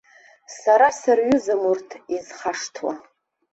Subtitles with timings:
[0.57, 2.93] Са сырҩызам урҭ, изхашҭуа.